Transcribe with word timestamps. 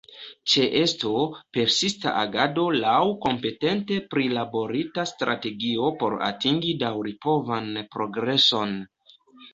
Ĉeesto, 0.51 1.09
persista 1.57 2.13
agado 2.21 2.63
laŭ 2.77 3.03
kompetente 3.25 3.97
prilaborita 4.15 5.05
strategio 5.13 5.93
por 6.01 6.19
atingi 6.31 6.75
daŭripovan 6.87 7.69
progreson. 7.97 8.79